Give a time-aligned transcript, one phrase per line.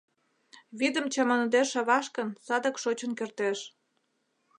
[0.79, 3.59] Вӱдым чаманыде шаваш гын, садак шочын кертеш.